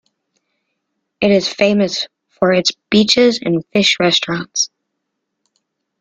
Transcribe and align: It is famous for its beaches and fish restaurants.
It 1.21 1.29
is 1.29 1.47
famous 1.53 2.07
for 2.27 2.51
its 2.51 2.71
beaches 2.89 3.39
and 3.39 3.63
fish 3.71 3.97
restaurants. 3.99 4.71